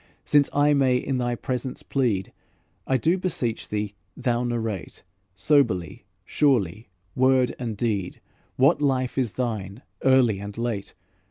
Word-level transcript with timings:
Since 0.25 0.49
I 0.51 0.73
may 0.73 0.97
in 0.97 1.19
thy 1.19 1.35
presence 1.35 1.83
plead, 1.83 2.33
I 2.87 2.97
do 2.97 3.19
beseech 3.19 3.69
thee 3.69 3.93
thou 4.17 4.43
narrate, 4.43 5.03
Soberly, 5.35 6.05
surely, 6.25 6.89
word 7.13 7.53
and 7.59 7.77
deed, 7.77 8.19
What 8.55 8.81
life 8.81 9.15
is 9.19 9.33
thine, 9.33 9.83
early 10.03 10.39
and 10.39 10.57
late? 10.57 10.95